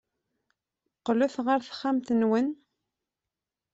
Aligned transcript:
Qqlet 0.97 1.35
ɣer 1.45 1.59
texxamt-nwen. 1.61 2.47